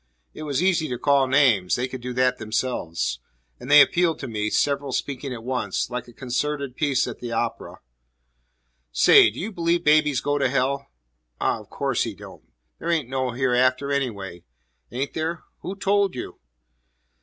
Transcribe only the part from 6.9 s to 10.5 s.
at the opera: "Say, do you believe babies go to